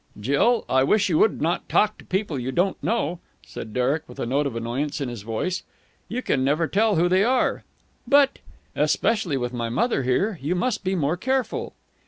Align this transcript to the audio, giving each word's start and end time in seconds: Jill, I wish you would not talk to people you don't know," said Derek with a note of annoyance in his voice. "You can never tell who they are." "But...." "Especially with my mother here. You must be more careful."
Jill, 0.19 0.65
I 0.67 0.83
wish 0.83 1.09
you 1.09 1.19
would 1.19 1.43
not 1.43 1.69
talk 1.69 1.99
to 1.99 2.05
people 2.05 2.39
you 2.39 2.51
don't 2.51 2.83
know," 2.83 3.19
said 3.45 3.71
Derek 3.71 4.09
with 4.09 4.17
a 4.19 4.25
note 4.25 4.47
of 4.47 4.55
annoyance 4.55 4.99
in 4.99 5.09
his 5.09 5.21
voice. 5.21 5.61
"You 6.09 6.23
can 6.23 6.43
never 6.43 6.65
tell 6.67 6.95
who 6.95 7.07
they 7.07 7.23
are." 7.23 7.63
"But...." 8.07 8.39
"Especially 8.75 9.37
with 9.37 9.53
my 9.53 9.69
mother 9.69 10.01
here. 10.01 10.39
You 10.41 10.55
must 10.55 10.83
be 10.83 10.95
more 10.95 11.17
careful." 11.17 11.75